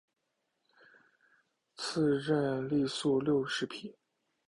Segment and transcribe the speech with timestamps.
[1.77, 3.95] 赐郑璩素六十匹。